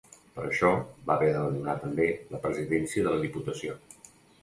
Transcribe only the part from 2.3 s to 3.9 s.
la presidència de la Diputació.